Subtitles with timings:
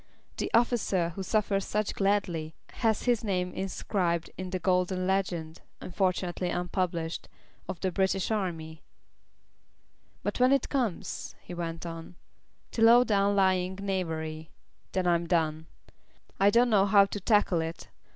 [0.37, 6.49] The officer who suffers such gladly has his name inscribed on the Golden Legend (unfortunately
[6.49, 7.29] unpublished)
[7.69, 8.81] of the British Army
[10.23, 12.15] "but when it comes," he went on,
[12.71, 14.49] "to low down lying knavery,
[14.93, 15.67] then I'm done.
[16.39, 17.87] I don't know how to tackle it.